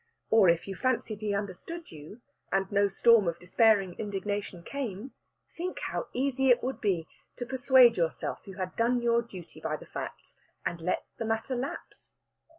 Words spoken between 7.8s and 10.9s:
yourself you had done your duty by the facts, and might